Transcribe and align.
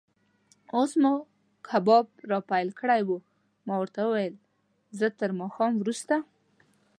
اوس 0.75 0.91
مو 1.01 1.13
کباب 1.67 2.05
را 2.29 2.39
پیل 2.49 2.67
کړی 2.79 3.01
و، 3.07 3.09
ما 3.67 3.75
ورته 3.79 3.99
وویل: 4.03 4.35
زه 4.97 5.07
تر 5.19 5.29
ماښام 5.39 5.71
وروسته. 5.77 6.15